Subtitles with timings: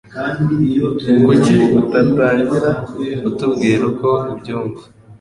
[1.25, 2.69] Kuki utatangira
[3.29, 4.81] utubwira uko ubyumva?